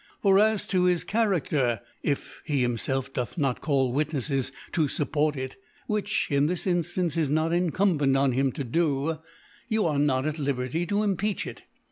[0.23, 6.25] for as to bis Cha* t9&tr^ if4ie hisnfclf doth not callWitnefies to iupport it (which
[6.31, 9.19] in this Infiance 16 not in cumbent on him to do)
[9.67, 11.61] you are not at Li ■bcriy to impeach it.